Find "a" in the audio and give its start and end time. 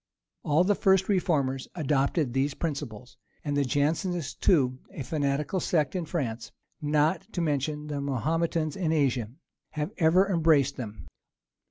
4.91-5.03